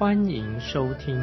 [0.00, 1.14] 欢迎收听。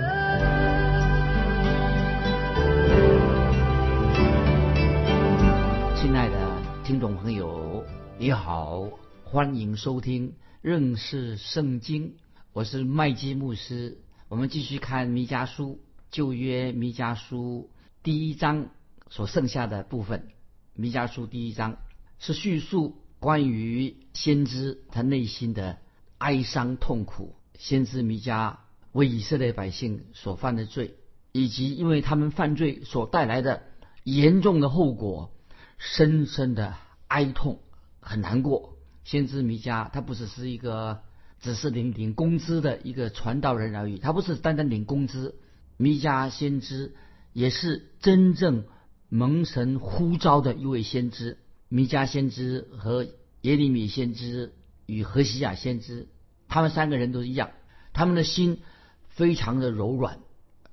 [5.96, 7.84] 亲爱的听众朋友，
[8.20, 8.88] 你好，
[9.24, 12.18] 欢迎收听认识圣经。
[12.54, 13.98] 我是麦基牧师。
[14.28, 15.80] 我们继续看弥迦书
[16.12, 17.72] 旧约弥迦书
[18.04, 18.68] 第一章
[19.10, 20.28] 所剩下的部分。
[20.76, 21.78] 弥迦书第一章
[22.20, 25.80] 是叙述关于先知他内心的
[26.20, 28.58] 哀伤痛苦，先知弥迦
[28.92, 30.96] 为以色列百姓所犯的罪，
[31.32, 33.64] 以及因为他们犯罪所带来的
[34.04, 35.34] 严重的后果。
[35.80, 36.74] 深深的
[37.08, 37.60] 哀痛，
[38.00, 38.80] 很难过。
[39.04, 41.02] 先知弥迦他不只是一个
[41.40, 45.36] 只是领领工资的一个传道人而已，他不是单单领工资。
[45.78, 46.96] 弥迦先知
[47.32, 48.66] 也是真正
[49.08, 51.38] 蒙神呼召的一位先知。
[51.70, 53.06] 弥迦先知和
[53.42, 54.56] 耶利米先知
[54.88, 56.08] 与何西亚先知，
[56.48, 57.52] 他们三个人都一样，
[57.94, 58.62] 他们的心
[59.18, 60.20] 非常的柔软，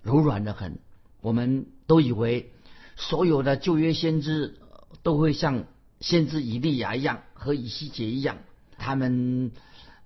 [0.03, 0.79] 柔软的很。
[1.21, 2.53] 我们都以为
[2.95, 4.61] 所有的旧约先知。
[5.03, 5.65] 都会像
[6.01, 8.39] 先知以利亚一样，和以西结一样，
[8.79, 9.51] 他们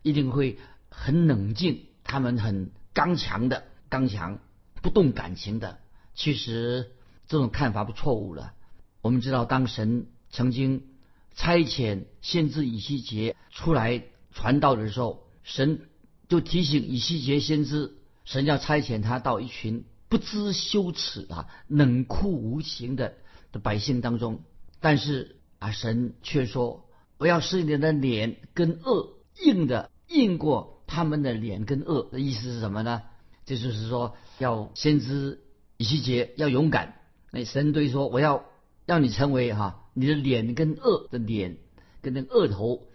[0.03, 4.41] 一定会很冷静，他们很刚强的，刚强
[4.83, 5.79] 不动感情的。
[6.17, 6.91] 其实
[7.29, 8.55] 这种看法不错误了。
[9.03, 10.89] 我们知道，当神曾经
[11.37, 15.83] 差遣先知以西结出来传道的时候，神
[16.29, 17.98] 就提醒以西结先知，
[18.29, 23.15] 神要差遣他到一群不知羞耻啊、冷酷无情的
[23.53, 24.43] 的百姓当中。
[24.81, 26.85] 但是啊，神却说
[27.17, 33.01] ：“我要使你的脸跟恶硬的硬过他们的脸跟恶。”的意思是什么呢？
[33.47, 35.41] 这就是说，要先知
[35.79, 36.97] 以西结要勇敢。
[37.33, 38.45] 那神对说：“我要
[38.85, 41.57] 让你成为哈，你的脸跟恶的脸
[42.03, 42.89] 跟那个恶头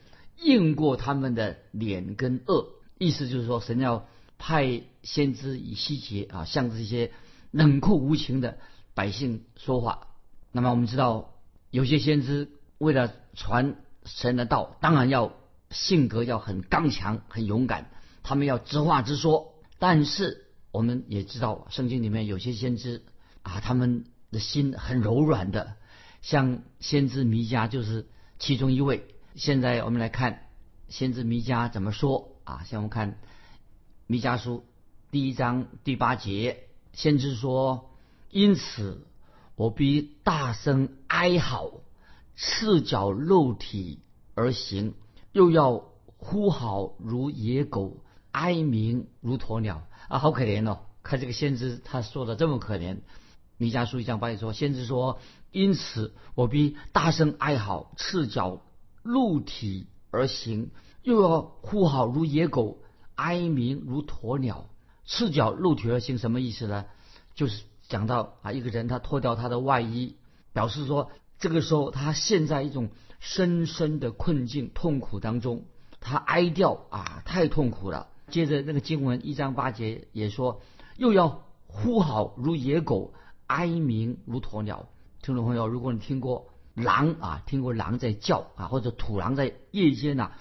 [0.43, 2.67] 硬过他们的脸跟恶。”
[2.99, 4.07] 意思就是说，神要
[4.43, 7.11] 派先知以西结啊，向这些
[7.51, 8.57] 冷酷无情的
[8.93, 10.07] 百姓说话。
[10.51, 11.29] 那么我们知道。
[11.71, 15.33] 有些先知为了传神的道，当然要
[15.71, 17.89] 性格要很刚强、很勇敢，
[18.21, 19.55] 他们要直话直说。
[19.79, 23.01] 但是我们也知道，圣经里面有些先知
[23.41, 25.77] 啊，他们的心很柔软的，
[26.21, 28.05] 像先知弥迦就是
[28.37, 29.07] 其中一位。
[29.33, 30.45] 现在我们来看
[30.89, 32.63] 先知弥迦怎么说啊？
[32.65, 33.17] 像我们看
[34.13, 34.63] 弥迦书
[35.09, 37.89] 第一章第八节，先知说
[38.29, 39.07] ：“因此。”
[39.57, 41.81] 我必大声哀嚎，
[42.35, 44.01] 赤脚露体
[44.35, 44.93] 而行，
[45.31, 45.83] 又要
[46.17, 50.19] 呼号如野狗，哀鸣如鸵鸟啊！
[50.19, 50.81] 好可怜哦！
[51.01, 52.99] 看这个先知他说的这么可怜。
[53.57, 55.17] 弥迦书一章八节说，先知说
[55.49, 58.61] ：“因此我必大声哀嚎，赤脚
[59.01, 60.69] 露体而行，
[61.01, 62.82] 又要呼号如野狗，
[63.15, 64.69] 哀鸣如鸵鸟。
[65.05, 66.85] 赤脚露体而行什么意思呢？
[67.35, 67.63] 就是。
[67.89, 70.15] 讲到啊，一个人他脱掉他的外衣，
[70.53, 75.65] 表示说这个时候他陷在一种深深的困境、痛苦当中，
[75.99, 78.07] 他哀掉啊，太痛苦了。
[78.29, 80.61] 接着那个经文一章八节也说，
[80.97, 83.13] 又要呼号如野狗，
[83.47, 84.87] 哀鸣如鸵鸟。
[85.21, 90.31] 听众朋友，如果你听过狼啊，听过狼在叫啊，或者土狼在夜间呐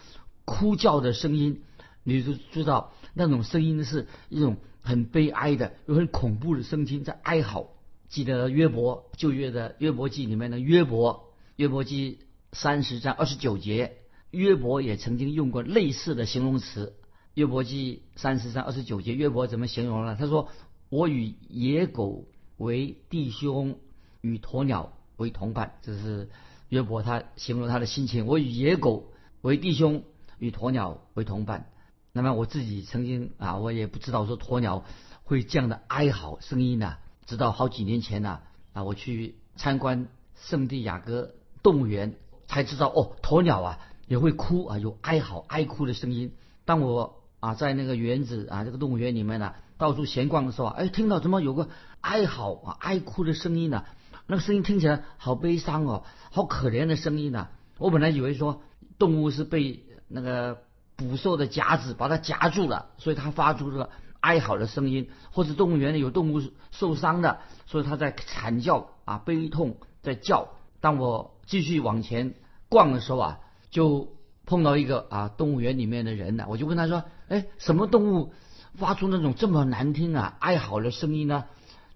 [0.45, 1.65] 哭叫的声音，
[2.05, 4.57] 你就知道那种声音是一种。
[4.85, 7.69] 很悲哀的，有很恐怖的声音在哀嚎。
[8.09, 12.19] 记得约伯旧约的约伯记里面的约伯，约伯记
[12.51, 13.99] 三十章二十九节，
[14.33, 16.95] 约伯也曾经用过类似的形容词。
[17.35, 20.17] 约伯记三十章二十九节，约伯怎么形容呢？
[20.19, 20.49] 他说
[20.91, 22.27] ：“我与野狗
[22.57, 23.79] 为弟兄，
[24.21, 26.29] 与鸵鸟为同伴。”这是
[26.71, 28.27] 约伯他形容他的心情。
[28.27, 29.13] 我与野狗
[29.43, 30.03] 为弟兄，
[30.41, 31.69] 与鸵鸟为同伴。
[32.15, 34.85] 那么我自己曾经啊，我也不知道说鸵鸟
[35.25, 36.97] 会这样的哀嚎声音呢。
[37.25, 38.41] 直到好几年前呢，
[38.75, 41.31] 啊，我去参观圣地亚哥
[41.63, 42.17] 动物园，
[42.47, 46.35] 才知道哦，鸵鸟啊也会哭啊，有哀嚎哀哭的声音。
[46.67, 51.71] 当我啊在那个园子啊这个动物园里面呢，到处闲逛的时候，哎，听到怎么有个
[52.03, 53.87] 哀嚎啊哀哭的声音呢？
[54.27, 57.49] 那个声音听起来好悲伤哦，好可怜的声音呢。
[57.79, 58.61] 我本来以为说
[58.99, 60.59] 动物是被那个。
[61.09, 63.91] 捕兽的夹子把它夹住了，所以它发出了
[64.21, 66.41] 哀嚎的声音，或者动物园里有动物
[66.71, 70.49] 受伤的，所以它在惨叫啊，悲痛在叫。
[70.81, 72.35] 当我继续往前
[72.69, 73.41] 逛的时候啊，
[73.71, 74.09] 就
[74.47, 78.33] 碰到一个啊动物园里面的人呢，我就问他说：“哎，什么动物
[78.75, 81.45] 发出那种这么难听啊哀嚎的声音呢？”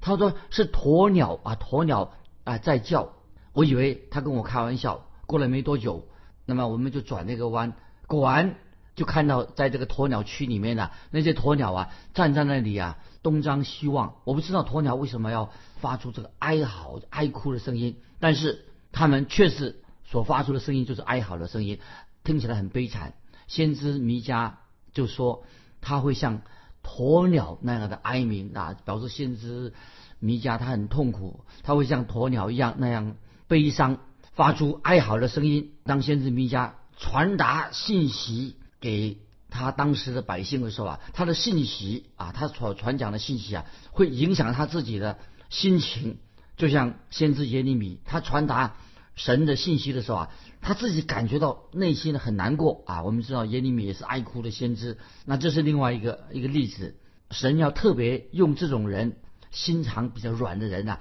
[0.00, 2.12] 他说：“是鸵鸟啊，鸵鸟
[2.44, 3.12] 啊在叫。”
[3.52, 5.06] 我以为他跟我开玩笑。
[5.26, 6.06] 过了没多久，
[6.44, 7.72] 那么我们就转那个弯，
[8.06, 8.54] 果然
[8.96, 14.16] 就看到在这个鸵鸟区里面呢，那些鸵鸟啊站在那里啊东张西望。
[14.24, 21.78] 我不知道鸵鸟为什么要发出这个哀嚎、哀哭的声音，但是它们确实所发出的声音就是哀嚎的声音，
[22.24, 23.14] 听起来很悲惨。
[23.46, 24.54] 先知弥迦
[24.92, 25.44] 就说
[25.80, 26.42] 他会像
[26.82, 29.72] 鸵鸟那样的哀鸣啊，表示先知
[30.18, 33.14] 弥迦他很痛苦，他会像鸵鸟一样那样
[33.46, 33.98] 悲伤。
[34.32, 35.72] 发出哀嚎的声音。
[35.84, 39.18] 当先知弥迦传达信息给
[39.50, 45.18] 他当时的百姓的时候啊，他的信息啊，他所传讲的信息啊，会影响他自己的
[45.50, 46.18] 心情。
[46.56, 48.76] 就像先知耶利米，他传达
[49.14, 50.30] 神的信息的时候啊，
[50.60, 53.02] 他自己感觉到内心很难过啊。
[53.02, 56.96] 我们知道耶利米也是爱哭的先知，那这是另外一个一个例子。
[57.30, 59.18] 神要特别用这种人
[59.50, 61.00] 心肠比较软的人啊，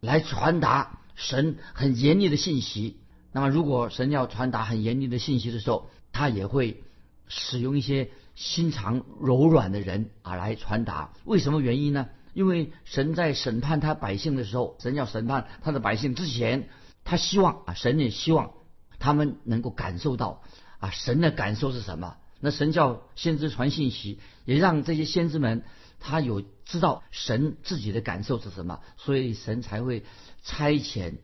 [0.00, 1.00] 来传达。
[1.18, 2.98] 神很严厉的信息，
[3.32, 6.84] 那么如果神要传达很严厉的信息的时候，他也会
[7.28, 11.12] 使用一些心肠柔软的人啊来传达。
[11.24, 12.08] 为什么原因呢？
[12.34, 16.68] 因为神在审判他百姓的时候，神要审判他的百姓之前，
[17.04, 18.52] 他希望啊，神也希望
[18.98, 20.42] 他们能够感受到
[20.78, 22.16] 啊，神的感受是什么？
[22.40, 25.64] 那神叫先知传信息，也让这些先知们
[26.00, 30.04] 他有知道神自己的感受是什么，所以神才会。
[30.48, 31.14] 差遣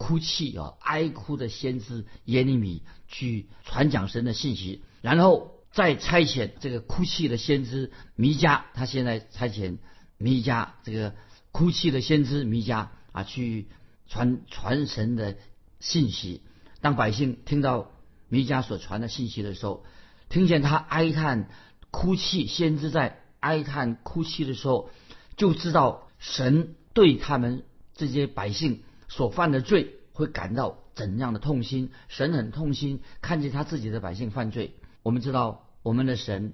[0.00, 9.76] 哭泣啊哀哭的先知耶利米去传讲神的信息，然后再差遣这个哭泣的先知弥迦，他现在差遣
[10.16, 11.14] 弥迦这个
[11.52, 13.68] 哭泣的先知弥迦啊去
[14.08, 15.36] 传传神的
[15.80, 16.40] 信息。
[16.80, 17.90] 当百姓听到
[18.30, 19.84] 弥迦所传的信息的时候，
[20.30, 21.50] 听见他哀叹
[21.90, 24.88] 哭泣，先知在哀叹哭泣的时候，
[25.36, 27.64] 就知道神对他们。
[27.96, 31.90] 这些百姓所犯的罪会感到怎样的痛心？
[32.06, 34.76] 神很痛心，看见他自己的百姓犯罪。
[35.02, 36.52] 我们知道，我们的神，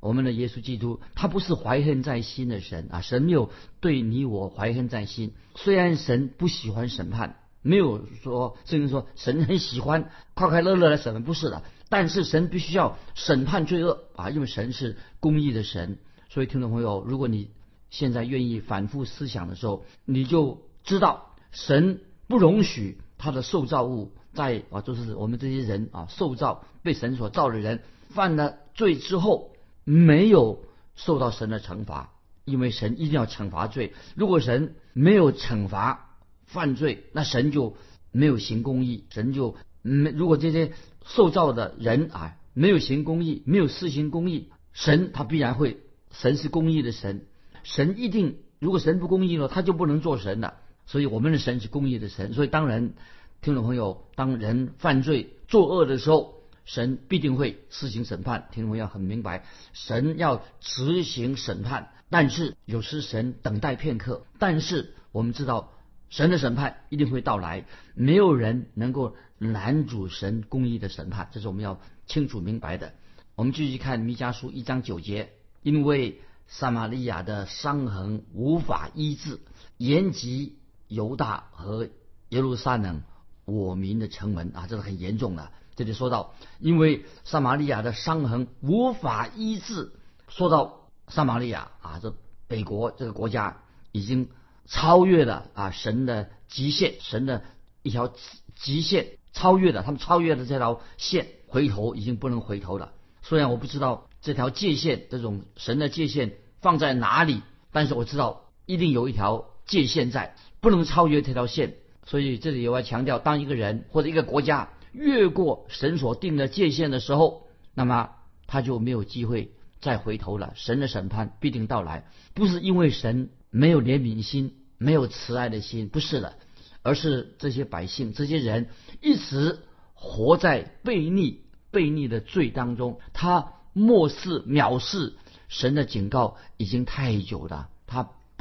[0.00, 3.00] 我们的耶稣基督，他不是怀恨在心的神啊！
[3.02, 3.50] 神没有
[3.80, 5.32] 对你我怀恨在心。
[5.54, 11.62] 虽然神不喜欢审判，没有说甚至说神很喜欢快快乐乐的审判，不是的。
[11.88, 15.98] 但是神必须要审判罪恶啊，因为神是公义的神。
[16.28, 17.50] 所以，听众朋友，如果你
[17.90, 20.60] 现在愿意反复思想的时候，你就。
[20.84, 29.52] 知道神不容许他的受造物在啊，就是我们这些人啊，受造被神所造的人犯了罪之后，
[29.84, 30.64] 没有
[30.96, 32.12] 受到神的惩罚，
[32.44, 33.92] 因为神一定要惩罚罪。
[34.16, 36.16] 如果神没有惩罚
[36.46, 37.76] 犯罪，那神就
[38.10, 40.10] 没有行公义，神就没。
[40.10, 40.72] 如果这些
[41.04, 47.26] 受造的人啊没有行公义，没有施行公义，神他必然会，神是公义的神，
[47.62, 50.54] 神一定，如果神不公义了，他就不能做神了。
[50.86, 52.92] 所以我们的神是公义的神，所以当然，
[53.40, 56.34] 听众朋友，当人犯罪作恶的时候，
[56.64, 58.48] 神必定会施行审判。
[58.52, 64.26] 听众朋友很明白，神要执行审判，但是有时神等待片刻。
[64.38, 65.72] 但是我们知道，
[66.08, 72.92] 神的审判一定会到来，没有人能够拦阻神公义的审判，这是我们要清楚明白的。
[73.34, 75.30] 我们继续看弥迦书一章九节，
[75.62, 79.40] 因为撒玛利亚的伤痕无法医治，
[79.78, 80.58] 延及。
[80.92, 81.88] 犹大和
[82.28, 83.02] 耶路撒冷，
[83.44, 85.50] 我民的城门啊，这是很严重的。
[85.74, 89.92] 这里说到，因为撒玛利亚的伤痕无法医治。
[90.28, 92.14] 说到撒玛利亚啊，这
[92.46, 94.28] 北国这个国家已经
[94.66, 97.42] 超越了啊神的极限，神的
[97.82, 98.12] 一条
[98.54, 102.92] 极限超越了，他们超越了这条线，回头已经不能回头了。
[103.22, 110.34] 虽然我不知道这条界限，这种神的界限放在哪里，但是我知道一定有一条界限在。
[110.60, 111.74] 不能超越这条线，
[112.06, 118.10] 所以这里我要强调：当一个人或者一个国家越过神所定的界限的时候，那么
[118.46, 120.52] 他就没有机会再回头了。
[120.54, 126.36] 神的审判必定到来，不是因为神没有怜悯心、没有慈爱的心，不是的，
[126.84, 128.68] 而是这些百姓、这些人
[129.00, 129.58] 一直
[129.94, 131.40] 活在悖逆、
[131.72, 135.14] 悖逆的罪当中，他漠视、藐视
[135.48, 137.68] 神的警告已经太久了，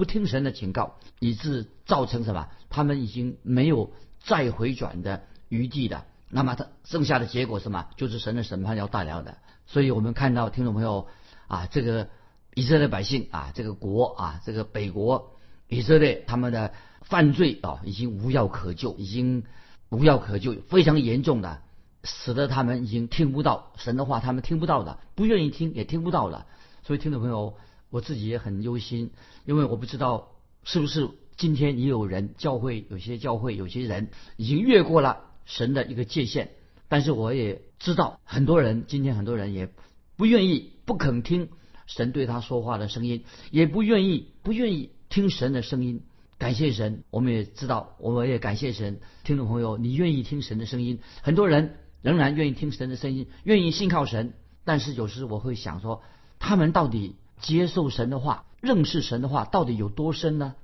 [0.01, 2.47] 不听神的警告，以致造成什么？
[2.71, 6.07] 他们已经没有再回转的余地了。
[6.27, 7.85] 那么他剩下的结果什么？
[7.97, 9.37] 就是神的审判要大来的。
[9.67, 11.07] 所以我们看到听众朋友
[11.45, 12.09] 啊，这个
[12.55, 15.33] 以色列百姓啊，这个国啊，这个北国
[15.67, 19.43] 以色列他们的犯罪啊，已经无药可救，已经
[19.89, 21.61] 无药可救，非常严重的，
[22.03, 26.47] 使得他们已经听不到神的话，他们听不到的，不愿意听也听不到了。
[26.81, 27.55] 所以，听众朋友，
[27.91, 29.11] 我自己也很忧心，
[29.45, 30.29] 因为我不知道
[30.63, 36.51] 是不是今天也有人教会，有些教会有些人已经越过了神的一个界限，
[36.87, 39.69] 但是我也知道很多人今天很多人也
[40.15, 41.49] 不愿意、不肯听
[41.85, 46.01] 神对他说话的声音，也不愿意、不愿意听神的声音。
[46.37, 49.01] 感谢神，我们也知道，我们也感谢神。
[49.25, 50.99] 听众朋友，你愿意听神的声音？
[51.21, 54.33] 很多人仍然愿意听神的声音，愿意信靠神，
[54.63, 56.01] 但是有时我会想说。
[56.43, 60.55] 他们到底接受神的话、认识神的话到底有多深呢？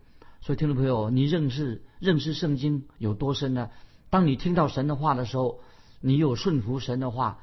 [0.42, 3.70] 所以，听众朋友，你认识认识圣经有多深呢？
[4.10, 5.60] 当你听到神的话的时候，
[6.00, 7.40] 你有顺服神的话，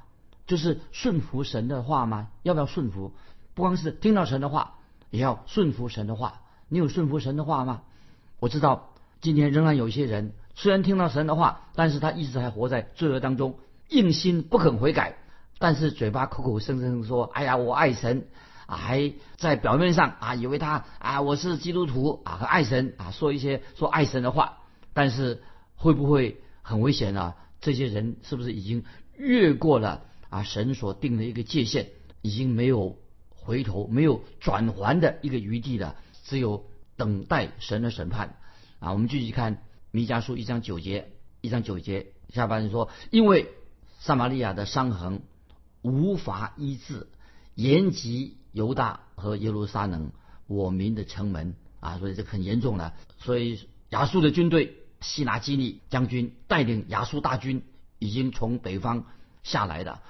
[0.46, 2.28] 就是顺服神的话吗？
[2.42, 3.12] 要不要顺服？
[3.54, 4.74] 不光是听到神的话，
[5.10, 6.40] 也要顺服神的话。
[6.68, 7.82] 你有顺服神的话吗？
[8.38, 15.18] 我知道今天仍然有一些人，虽然听到神的话，但是他一直还活在罪恶当中，硬心不肯悔改。
[15.58, 18.28] 但是嘴巴口口声声说：“哎呀，我爱神。”
[18.76, 24.58] 还在表面上啊，以为他啊，我是基督徒啊，和爱神啊，说一些说爱神的话。
[24.92, 25.42] 但是
[25.74, 27.34] 会不会很危险呢？
[27.60, 28.84] 这些人是不是已经
[29.16, 31.88] 越过了啊神所定的一个界限，
[32.22, 32.98] 已经没有
[33.30, 35.96] 回头、没有转还的一个余地了？
[36.24, 36.66] 只有
[36.96, 38.36] 等待神的审判
[38.78, 38.92] 啊！
[38.92, 43.48] 我们继续看弥迦书一章九节，一章九节下半说：“因为
[43.98, 45.22] 撒玛利亚的伤痕。”
[45.86, 47.08] 无法医治，
[47.54, 50.12] 延及犹大和耶路撒冷，
[50.46, 52.94] 我民的城门啊，所以这很严重了。
[53.18, 57.62] 所以亚述的军队，希拿基利将军带领亚述大军，
[57.98, 59.04] 已经从北方
[59.42, 60.00] 下来了，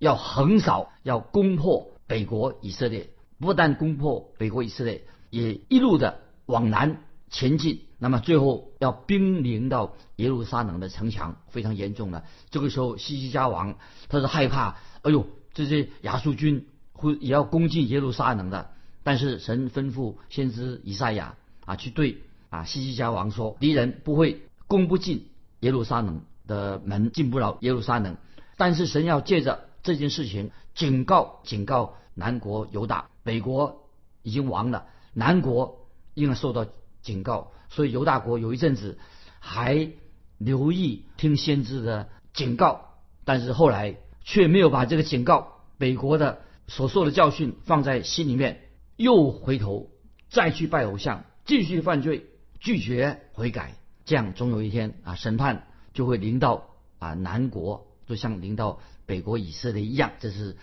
[0.00, 3.08] 要横扫，要攻破北国以色列。
[3.38, 7.86] 不但攻破北国以色列，也一路的往南前进。
[7.98, 12.24] 那么最后要兵临到耶路撒冷的城墙，非常严重了。
[12.50, 13.76] 这个时候，西西家王
[14.08, 14.76] 他是害怕。
[15.02, 16.66] 哎呦，这些亚述军
[17.06, 18.70] 会也要攻进耶路撒冷的，
[19.02, 25.28] 但是神吩咐先知以赛亚啊，去对啊西西家王说，敌人不会攻不进
[25.60, 28.16] 耶路撒冷的门，进不了耶路撒冷。
[28.56, 33.88] 但是神要借着这件事情警告警告南国犹大，北国
[34.22, 36.66] 已经亡了，南国应该受到
[37.02, 37.52] 警告。
[37.68, 38.98] 所以犹大国有一阵子
[39.40, 39.90] 还
[40.38, 42.94] 留意听先知的警告，
[43.24, 43.96] 但是后来。
[44.24, 46.42] 却没有把这个警告北国的
[46.74, 48.62] 所受的教训放在心里面，
[48.96, 49.90] 又回头
[50.30, 52.24] 再去拜偶像，继续犯罪，
[52.60, 53.74] 拒绝悔改，
[54.06, 60.56] 这样总有一天啊，审判就会临到啊南国，就像临到北国以色列一样，这是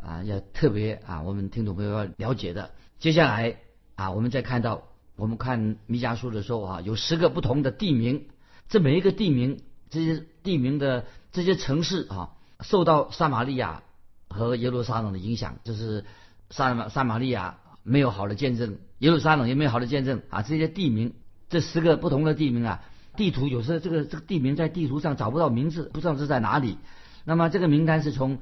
[0.00, 2.70] 啊要特别啊我们听众朋友要了解的。
[3.00, 3.56] 接下来
[3.96, 4.84] 啊，我们再看到
[5.16, 8.28] 我们看弥迦书的时候啊，有十个不同的地名，
[8.68, 12.36] 这每一个地名，这些地名的这些城市啊。
[12.62, 13.82] 受到撒玛利亚
[14.30, 16.04] 和耶路撒冷的影响，就是
[16.48, 20.40] 撒玛撒玛利亚没有好的见证，耶路撒冷也没有好的见证啊。
[20.40, 21.12] 这些地名，
[21.48, 22.82] 这十个不同的地名啊，
[23.16, 26.78] 地图有时候这个这个地名在地图上找不到名字，不知道是在哪里。
[27.24, 28.38] 那么这个名单是从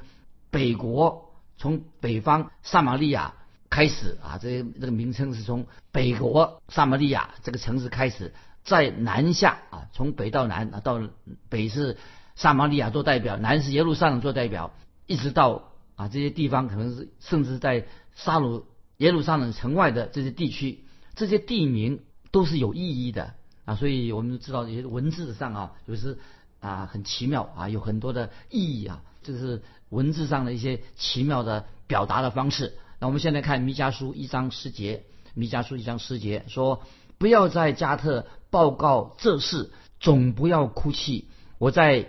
[0.50, 3.35] 北国，从北方撒玛利亚
[3.71, 11.00] 开始啊，这这个名称是从北国撒玛利亚这个城市开始，在南下啊，从北到南啊，到
[11.49, 11.97] 北是。
[12.40, 14.73] 撒玛利亚做代表，南是耶路撒冷做代表，
[15.09, 15.67] 一直到
[15.98, 18.64] 啊这些地方，可能是甚至在沙鲁
[18.98, 20.84] 耶路撒冷城外的这些地区，
[21.16, 26.18] 这些地名都是有意义的啊，所以我们知道一些文字上啊，就是
[26.60, 32.78] 啊很奇妙啊，有很多的意义啊，这是文字上的一些奇妙的表达的方式。
[33.00, 36.82] 那我们现在看弥迦书一章十节，弥迦书一章十节说：
[37.18, 41.26] 不要在加特报告这事，总不要哭泣。
[41.58, 42.08] 我在。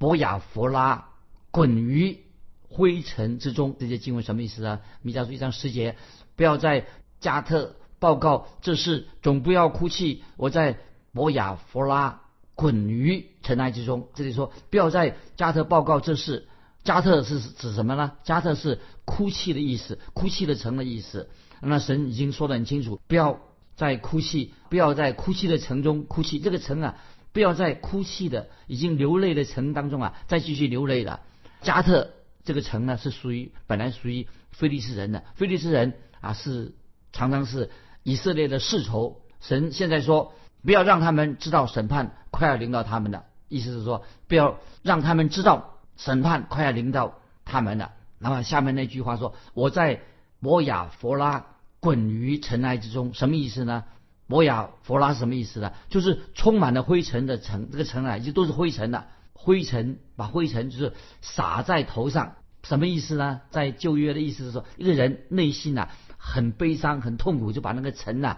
[0.00, 1.10] 博雅佛拉
[1.50, 2.20] 滚于
[2.70, 4.80] 灰尘之中，这些经文什么意思啊？
[5.02, 5.96] 弥迦书一章十节，
[6.36, 6.86] 不要在
[7.18, 10.22] 加特报告这事，总不要哭泣。
[10.36, 10.78] 我在
[11.12, 12.22] 摩亚佛拉
[12.54, 14.08] 滚于尘埃之中。
[14.14, 16.48] 这里说不要在加特报告这事，
[16.84, 18.12] 加特是指什么呢？
[18.22, 21.28] 加特是哭泣的意思，哭泣的城的意思。
[21.60, 23.40] 那神已经说得很清楚，不要
[23.76, 26.38] 在哭泣，不要在哭泣的城中哭泣。
[26.38, 26.96] 这个城啊。
[27.32, 31.20] 不要在哭泣的、已经流泪的城当中啊，再继续流泪了。
[31.62, 32.10] 加特
[32.44, 35.24] 这个城呢，是属于本来属于菲利斯人的。
[35.34, 36.74] 菲利斯人啊，是
[37.12, 37.70] 常常是
[38.02, 39.20] 以色列的世仇。
[39.40, 47.92] 神现在说，不要让他们知道审判快要临到他们的，意思是说，不要让他们知道审判快要临到他们了。
[48.18, 50.02] 那么下面那句话说：“我在
[50.38, 51.46] 摩亚佛拉
[51.80, 53.84] 滚于尘埃之中，什么意思呢？
[54.26, 55.72] 摩亚佛拉是什么意思呢？
[55.88, 59.06] 就是充满了灰尘的尘，这个尘埃就都是灰尘的，
[59.42, 60.92] 灰尘把灰尘就是
[61.22, 63.40] 撒在头上，什么意思呢？
[63.50, 68.36] 在旧约的意思是说，一个人内心呐很悲伤、很痛苦，就把那个尘呐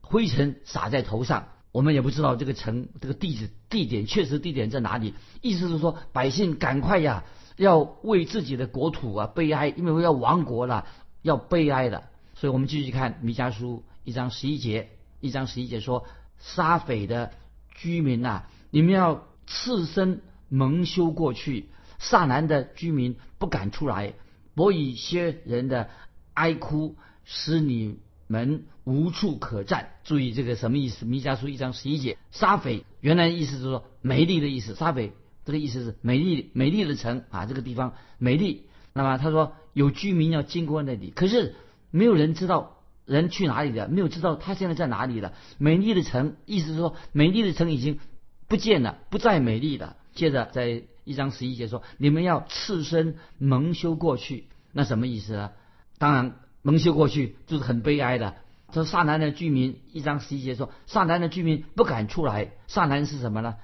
[0.00, 1.48] 灰尘撒在头上。
[1.72, 7.24] 我们也不知道这个城这个地址地点确实地点在哪里，意思是说百姓赶快呀，
[7.56, 10.86] 要为自己的国土啊悲哀，因为要亡国了，
[11.22, 12.04] 要悲哀了。
[12.36, 16.06] 所以我们继续看弥迦书一章十一节，一章十一节说：
[16.38, 17.32] 沙匪的
[17.74, 21.64] 居民呐，你们要赤身蒙羞过去；
[21.98, 24.14] 萨南的居民不敢出来，
[24.54, 25.90] 我以些人的
[26.34, 27.98] 哀哭使你。
[28.26, 31.04] 们无处可站，注意这个什么意思？
[31.04, 35.12] 弥迦书一章十一节，沙斐原来意思是说美丽的意思，沙斐
[35.44, 38.64] 这个意思是美丽美丽的城啊，这个地方美丽。
[38.94, 41.54] 那么他说有居民要经过那里，可是
[41.90, 45.34] 没有人知道人去哪里的，没有知道他现在在哪里了。
[45.58, 48.00] 美丽的城，意思是说美丽的城已经
[48.48, 49.96] 不见了，不再美丽了。
[50.14, 55.52] 接着在一章十一节说，你们要赤身蒙羞过去，那什么意思呢？
[55.98, 56.36] 当然。
[56.66, 58.36] 蒙羞过去就是很悲哀的。
[58.72, 62.52] 这萨南的居民一章十一节说，萨南的居民不敢出来。
[62.68, 63.56] 萨南是什么呢？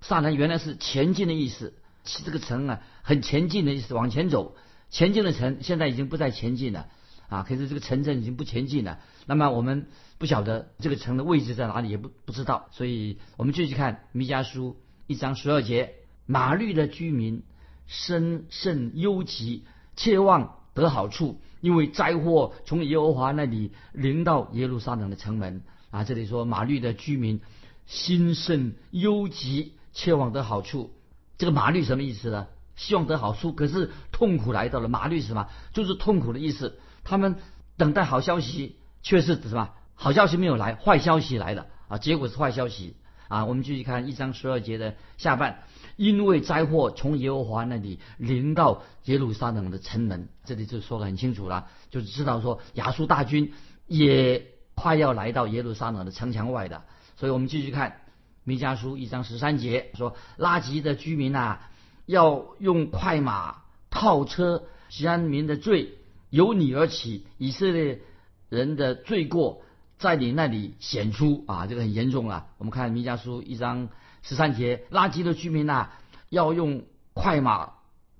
[0.00, 4.56] 萨南原来是前进的意思，这个城啊很前进的意思，往前走。
[4.90, 6.88] 前进的城现在已经不再前进了
[7.28, 8.98] 啊，可是这个城镇已经不前进了。
[9.26, 9.86] 那么我们
[10.18, 12.66] 不晓得这个城的位置在哪里，也不不知道。
[12.72, 14.76] 所以我们继续看弥迦书
[15.08, 15.94] 一章十二节，
[16.26, 17.42] 马律的居民
[17.86, 19.64] 深甚忧急，
[19.96, 21.40] 切望得好处。
[21.62, 27.40] 因为灾祸从耶和华那里临到耶路撒冷的城门啊，这里说马律的居民
[27.86, 30.92] 心甚忧急，切望得好处。
[31.38, 32.46] 这个马律什么意思呢？
[32.76, 34.88] 希望得好处，可是痛苦来到了。
[34.88, 35.48] 马律是什么？
[35.72, 36.78] 就是痛苦的意思。
[37.02, 37.36] 他们
[37.78, 39.70] 等待好消息，却是什么？
[39.94, 41.96] 好消息没有来，坏消息来了啊！
[41.96, 42.94] 结果是坏消息
[43.28, 43.44] 啊！
[43.44, 45.62] 我们继续看一章十二节的下半。
[45.96, 53.52] 因为灾祸从耶和华那里临到耶路撒冷的城门，这里就说得很清楚了，就知道说亚述大军
[53.88, 56.84] 也快要来到耶路撒冷的城墙外的。
[57.16, 58.02] 所以我们继续看
[58.44, 61.58] 弥迦书一章十三节说：拉吉的居民呐，
[62.06, 65.94] 要用快马套车，西安民的罪
[66.30, 68.02] 由你而起，以色列
[68.48, 69.62] 人的罪过
[69.98, 72.46] 在你那里显出啊，这个很严重啊。
[72.58, 73.88] 我们看弥迦书一章。
[74.20, 75.90] 十三节，拉圾的居民呐，
[76.28, 76.82] 要用
[77.14, 77.70] 快马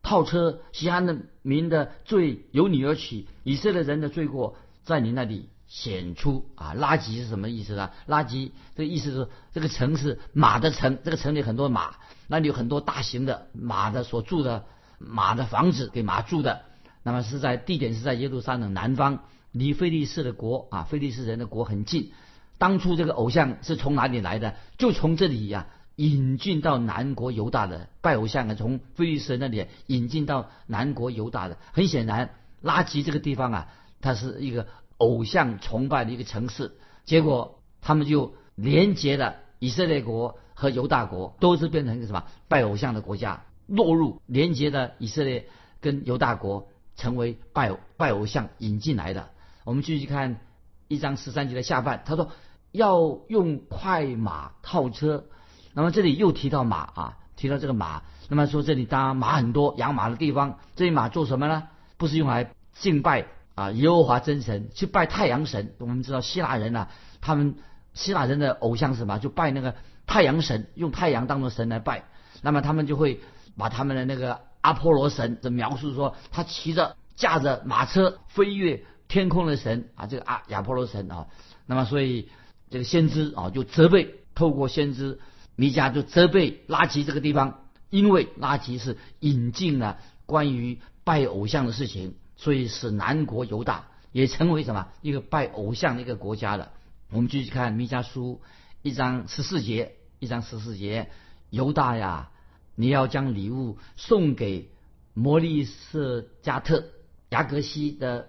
[0.00, 6.72] 套车；西安的民的罪由你而起，以色列人的罪过在你那里显出啊。
[6.72, 7.90] 拉圾是什么意思呢？
[8.06, 11.96] 拉圾这意思是这个城是马的城，这个城里很多马，
[12.28, 14.64] 那里有很多大型的马的所住的
[14.98, 16.62] 马的房子给马住的。
[17.02, 19.24] 那么是在地点是在耶路撒冷南方，
[19.58, 22.12] 离菲利士的国啊，菲利士人的国很近。
[22.58, 24.54] 当初这个偶像是从哪里来的？
[24.78, 25.66] 就从这里呀。
[25.98, 33.68] 引进到南国犹大的拜偶像啊，从菲利斯那里引进到南国犹大的，很显然，拉吉这个地方啊，
[34.00, 34.68] 它是一个
[34.98, 36.76] 偶像崇拜的一个城市。
[37.04, 45.48] 结果他们就连接了以色列国和犹大国，都是变成一个什么拜偶像的国家，落入连接的以色列
[45.80, 49.30] 跟犹大国，成为拜拜偶像引进来的。
[49.68, 50.40] 我们继续看
[50.88, 52.30] 一章十三节的下半，他说
[52.72, 55.26] 要用快马套车。
[55.74, 58.00] 那么这里又提到马啊，提到这个马。
[58.30, 61.64] 那么说这里当马很多，养马的地方，这些马做什么呢？
[61.98, 63.26] 不是用来敬拜
[63.56, 65.74] 啊耶和华真神，去拜太阳神。
[65.76, 66.88] 我们知道希腊人啊，
[67.20, 67.56] 他们
[67.92, 69.18] 希腊人的偶像是什么？
[69.18, 69.74] 就拜那个
[70.06, 72.04] 太阳神，用太阳当做神来拜。
[72.40, 73.20] 那么他们就会
[73.58, 81.26] 把他们的那个阿波罗神的描述说，他骑着驾着马车飞越天空的神啊，这个阿亚波罗神啊。
[81.66, 82.28] 那么所以
[82.70, 85.18] 这个先知啊就责备，透过先知。
[85.60, 96.70] 弥迦就责备拉吉这个地方，因为拉吉是引进了关于拜偶像的事情，所以使南国犹大也成为什么一个拜偶像的一个国家了。
[97.10, 98.40] 我们继续看弥迦书
[98.82, 101.10] 一章十四节，一章十四节，
[101.50, 102.30] 犹大呀，
[102.76, 104.70] 你要将礼物送给
[105.12, 106.84] 摩利色加特
[107.30, 108.28] 雅各西的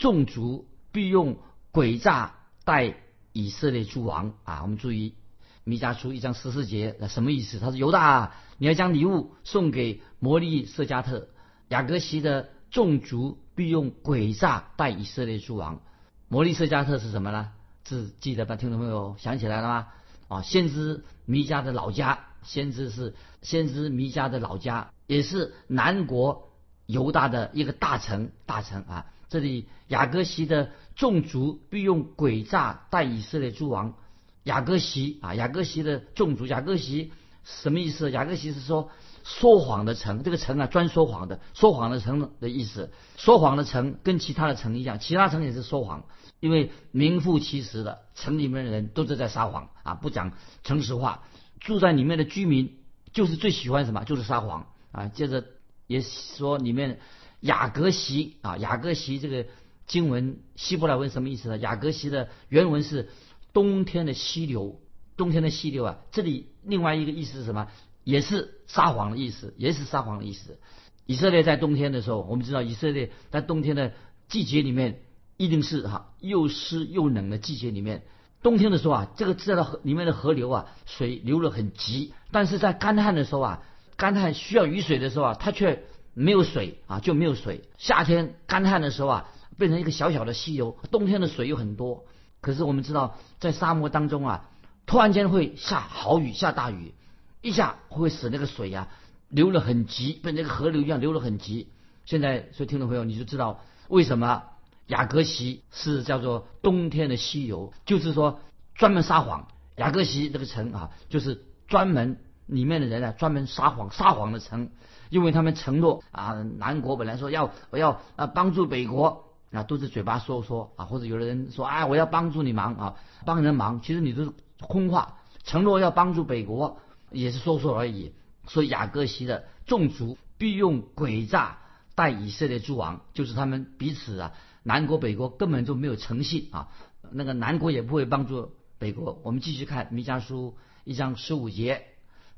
[0.00, 1.36] 众族，必用
[1.74, 2.34] 诡诈
[2.64, 2.96] 待
[3.34, 4.62] 以色列诸王啊。
[4.62, 5.14] 我们注意。
[5.62, 7.58] 弥迦书一章十四节，那什么意思？
[7.58, 11.28] 他说：“犹大，你要将礼物送给摩利色加特
[11.68, 15.82] 雅各西的众族，必用诡诈待以色列诸王。
[16.28, 17.52] 摩利色加特是什么呢？
[17.86, 19.88] 是记得吧听众朋友想起来了吗？
[20.28, 26.54] 啊，先知弥迦的老家，先知是先知弥迦的老家，也是南国
[26.86, 29.04] 犹大的一个大臣，大臣啊。
[29.30, 33.94] 这里雅各席的众族必用诡诈待以色列诸王。
[34.42, 37.12] 雅各席啊，雅各席的众族，雅各席
[37.44, 38.10] 什么意思？
[38.10, 38.90] 雅各席是说
[39.22, 42.90] 说谎的城，这个城啊专说谎的，说谎的城的意思。
[43.16, 46.06] 说谎的城跟其他的城一样，其他城也是说谎，
[46.40, 50.32] 因为名副其实的城里面的人都是在撒谎啊，不讲
[50.64, 51.22] 诚实话。
[51.60, 52.78] 住在里面的居民
[53.12, 54.02] 就是最喜欢什么？
[54.04, 55.06] 就是撒谎啊。
[55.08, 55.44] 接着
[55.86, 56.98] 也说里面
[57.40, 59.46] 雅各席啊，雅各席这个
[59.86, 61.58] 经文希伯来文什么意思呢？
[61.58, 63.08] 雅各席的原文是
[63.52, 64.80] 冬天的溪流，
[65.16, 65.98] 冬天的溪流啊。
[66.12, 67.68] 这里另外一个意思是什么？
[68.04, 70.58] 也是撒谎的意思，也是撒谎的意思。
[71.06, 73.92] 以色列在冬天的时候，我们知道以色列在冬天的
[74.28, 75.02] 季节里面
[75.36, 78.04] 一定是哈又湿又冷的季节里面。
[78.42, 83.62] 冬天的时候啊，这个这的河里面的河流啊，水流得很急；但是在干旱的时候啊，
[83.96, 87.62] 干旱需要雨水的时候啊，它却没有水啊，就没有水。
[87.78, 92.04] 夏天干旱的时候啊，变成一个小小的溪流；冬天的水又很多。
[92.40, 94.48] 可是我们知道，在沙漠当中啊，
[94.86, 96.94] 突然间会下好雨，下大雨，
[97.42, 98.88] 一下会使那个水啊
[99.28, 101.68] 流得很急，跟那个河流一样流得很急。
[102.04, 104.44] 现在，所以听众朋友你就知道为什么。
[104.86, 108.40] 雅各席是叫做冬天的溪流，就是说
[108.74, 109.46] 专门撒谎。
[109.76, 112.18] 雅各席这个城啊，就是专门
[112.50, 114.70] 里面的人啊，专门撒谎撒谎的城，
[115.08, 125.16] 因为他们承诺啊，南国本来说要我要啊帮助北国啊，都是嘴巴说说啊，或者有的人说啊我要帮助你忙啊，帮人忙，其实你都是空话。
[125.44, 126.78] 承诺要帮助北国
[127.10, 128.12] 也是说说而已。
[128.46, 131.58] 所以雅各席的众族必用诡诈
[131.94, 134.32] 待以色列诸王，就是他们彼此啊。
[134.62, 136.68] 南国北国根本就没有诚信啊，
[137.10, 139.18] 那个南国也不会帮助北国。
[139.22, 141.84] 我们继续看弥迦书一章十五节，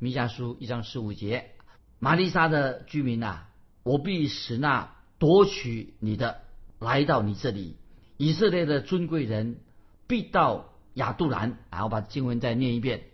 [0.02, 1.52] 弥迦书一章十五节，
[2.00, 3.42] 玛丽莎的居民呐，
[3.84, 6.40] 我必使那夺取你的
[6.80, 7.76] 来到你这里，
[8.16, 9.60] 以色列的尊贵人
[10.08, 11.56] 必到亚杜兰。
[11.70, 13.04] 啊，我把经文再念一遍，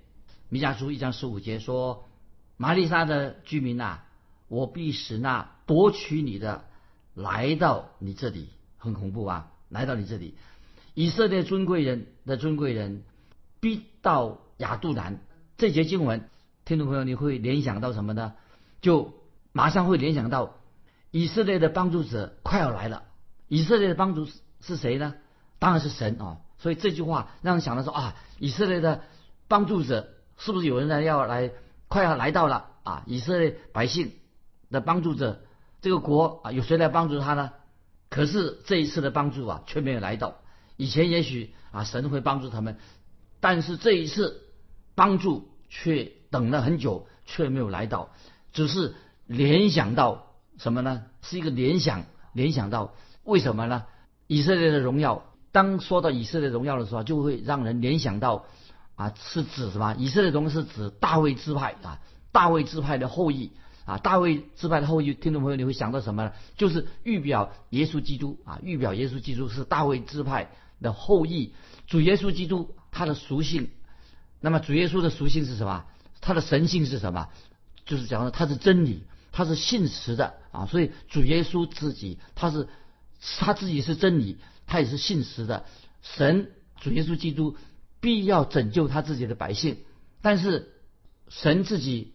[0.48, 2.08] 弥迦书一章十五节说，
[2.56, 3.98] 玛丽莎的居民呐，
[4.48, 6.64] 我必使那夺取你的
[7.12, 8.48] 来到你这里。
[8.78, 9.52] 很恐怖啊！
[9.68, 10.36] 来到你这里，
[10.94, 13.02] 以色列尊贵人的尊贵人
[13.60, 15.20] 必到亚杜兰，
[15.58, 16.30] 这节经文，
[16.68, 18.34] 听众朋友你会联想到什么呢？
[18.82, 19.14] 就
[19.52, 20.58] 马上会联想到
[21.10, 23.04] 以色列的帮助者快要来了。
[23.48, 24.28] 以色列的帮助
[24.60, 25.14] 是谁呢？
[25.58, 26.40] 当然是神啊！
[26.58, 29.00] 所以这句话让人想到说啊，以色列的
[29.48, 31.52] 帮助者是不是有人来要来
[31.88, 33.02] 快要来到了啊？
[33.06, 34.12] 以色列百姓
[34.70, 35.40] 的帮助者，
[35.80, 37.50] 这个国啊，有谁来帮助他呢？
[38.10, 40.34] 可是这一次的帮助啊，却没有来到。
[40.76, 42.76] 以前也许啊，神会帮助他们，
[43.40, 44.42] 但是这一次
[44.94, 48.10] 帮助却等了很久，却没有来到。
[48.52, 48.94] 只是
[49.26, 50.26] 联想到
[50.58, 51.04] 什么呢？
[51.22, 53.84] 是一个联想，联想到为什么呢？
[54.26, 55.24] 以色列的荣耀。
[55.52, 58.44] 当说到以色列荣耀的时候，就会让人联想到
[58.96, 59.94] 啊，是指什么？
[59.98, 62.00] 以色列荣是指大卫支派啊，
[62.32, 63.52] 大卫支派的后裔。
[63.84, 66.32] 啊，大卫支派的后裔，听众朋友，你会想到什么呢？
[66.58, 70.50] 就是预表耶稣基督啊，预表耶稣基督是大卫支派
[70.82, 71.54] 的后裔。
[71.86, 73.70] 主耶稣基督他的属性，
[74.42, 75.86] 那么主耶稣的属性是什么？
[76.20, 77.28] 他的神性是什么？
[77.84, 80.66] 就是讲的他是真理，他是信实的啊。
[80.66, 82.68] 所以主耶稣自己他是
[83.38, 85.64] 他自己是真理，他也是信实的。
[86.02, 87.56] 神主耶稣基督
[88.00, 89.78] 必要拯救他自己的百姓，
[90.22, 90.72] 但是
[91.28, 92.14] 神自己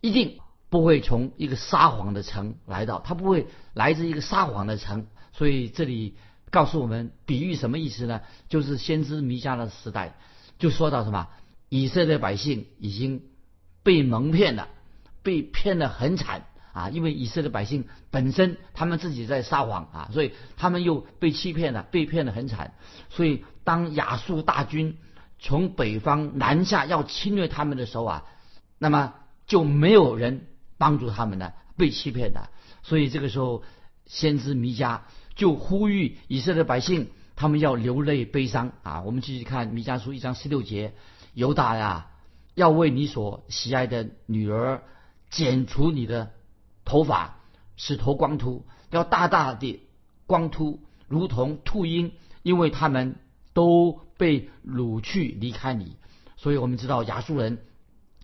[0.00, 0.38] 一定。
[0.72, 6.16] 不会从一个撒谎的城来到，他不会来自一个撒谎的城，所以这里
[6.50, 8.22] 告诉我们比喻什么意思呢？
[8.48, 10.16] 就是先知弥迦的时代，
[10.58, 11.28] 就说到什么
[11.68, 13.20] 以色列百姓已经
[13.82, 14.68] 被蒙骗了，
[15.22, 16.88] 被骗得很惨啊！
[16.90, 22.74] 因为以色列百姓本身他们自己在撒谎啊，所以他们又被欺骗了，被骗得很惨。
[23.10, 24.98] 所以当亚述大军
[25.38, 28.24] 从北方南下要侵略他们的时候啊，
[28.78, 29.14] 那么
[29.46, 30.46] 就没有人。
[30.78, 32.48] 帮助他们呢，被欺骗的，
[32.82, 33.62] 所以这个时候，
[34.04, 35.02] 先知弥迦
[35.36, 39.02] 就呼吁以色列百姓，他们要流泪悲伤啊。
[39.02, 40.94] 我们继续看弥迦书一章十六节，
[41.34, 42.08] 犹大呀，
[42.54, 44.82] 要为你所喜爱的女儿
[45.30, 46.30] 剪除你的
[46.84, 47.38] 头发，
[47.76, 49.80] 使头光秃，要大大的
[50.26, 52.12] 光秃，如同秃鹰，
[52.42, 53.16] 因为他们
[53.52, 55.96] 都被掳去离开你。
[56.36, 57.58] 所以我们知道亚述人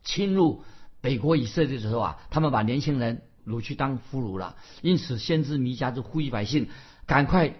[0.04, 0.62] 侵入。
[1.00, 4.56] 北国以色列的时候啊，他们把年轻人掳去当俘虏了。
[4.82, 6.68] 因此，先知弥迦就呼吁百姓，
[7.06, 7.54] 赶快，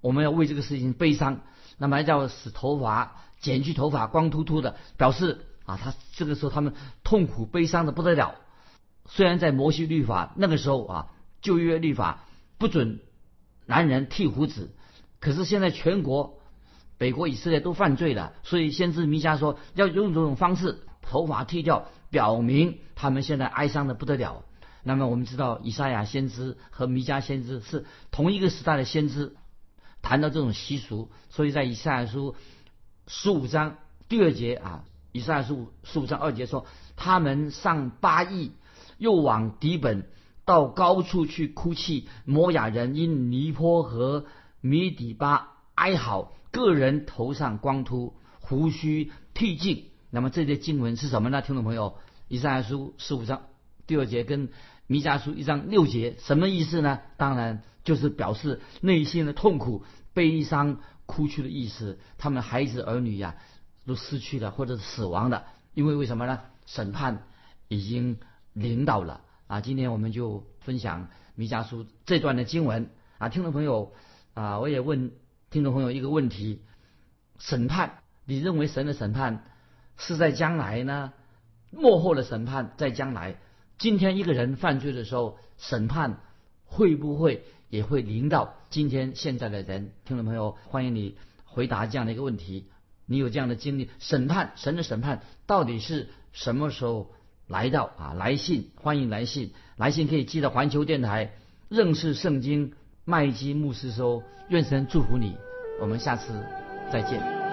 [0.00, 1.40] 我们要为这个事情悲伤。
[1.76, 8.36] 那么要使头发剪去头发，光秃秃的，表示啊，他这个时候他们痛苦悲伤的不得了。
[9.06, 11.10] 虽然在摩西律法那个时候啊，
[11.42, 12.24] 旧约律法
[12.58, 13.00] 不准
[13.66, 14.74] 男人剃胡子。
[15.20, 16.38] 可是现在全国
[16.98, 24.44] 北国以色列都犯罪了，所以先知弥迦说要用这种方式，头发剃掉，表明他们现在哀伤的不得了。
[24.82, 29.34] 那么我们知道，以赛亚先知和弥迦先知是同一个时代的先知，
[30.02, 32.36] 谈到这种习俗，所以在以赛亚书
[33.06, 38.50] 十五章第二节啊，以赛亚书十五章二节说，他们上八亿，
[38.98, 40.08] 又往底本
[40.44, 44.24] 到高处去哭泣，摩雅人因尼坡和
[44.60, 49.84] 米底巴哀嚎，个人头上光秃，胡须剃尽。
[50.10, 51.42] 那么这些经文是什么呢？
[51.42, 51.94] 听众朋友，
[52.26, 53.42] 以赛亚书十五章
[53.86, 54.50] 第二节跟。
[54.86, 57.00] 弥迦书一章六节什么意思呢？
[57.16, 61.98] 当然就是表示内心的痛苦、悲伤、哭泣的意思。
[62.18, 63.36] 他们孩子儿女呀
[63.86, 65.44] 都失去了或者是死亡的，
[65.74, 66.40] 因为为什么呢？
[66.66, 67.24] 审判
[67.68, 68.18] 已经
[68.52, 69.60] 临到了啊！
[69.60, 73.92] 今天我们就分享弥迦书这段的经文啊，听众朋友
[74.32, 75.12] 啊，我也问
[75.50, 76.62] 听众朋友一个问题：
[77.38, 79.44] 审判，你认为神的审判
[79.98, 81.12] 是在将来呢？
[81.70, 83.36] 幕后的审判在将来？
[83.76, 86.20] 今天一个人犯罪的时候，审判
[86.64, 89.92] 会不会也会临到今天现在的人？
[90.04, 92.70] 听众朋友，欢迎你回答这样的一个问题。
[93.06, 93.90] 你有这样的经历？
[93.98, 97.10] 审判，神的审判到底是什么时候
[97.46, 98.14] 来到啊？
[98.14, 101.32] 来信，欢迎来信，来信可以寄到环球电台
[101.68, 102.72] 认识圣经
[103.04, 104.22] 麦基牧师收。
[104.48, 105.36] 愿神祝福你，
[105.80, 106.32] 我们下次
[106.92, 107.43] 再见。